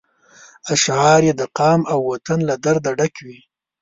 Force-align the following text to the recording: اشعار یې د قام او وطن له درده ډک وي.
اشعار 0.73 1.21
یې 1.27 1.33
د 1.39 1.43
قام 1.57 1.81
او 1.91 1.99
وطن 2.11 2.39
له 2.49 2.55
درده 2.65 2.91
ډک 2.99 3.15
وي. 3.25 3.39